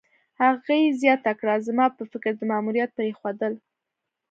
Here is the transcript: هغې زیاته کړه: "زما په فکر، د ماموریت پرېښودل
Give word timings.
هغې 0.41 0.79
زیاته 1.01 1.31
کړه: 1.39 1.55
"زما 1.67 1.85
په 1.97 2.03
فکر، 2.11 2.31
د 2.37 2.41
ماموریت 2.51 2.89
پرېښودل 2.97 3.53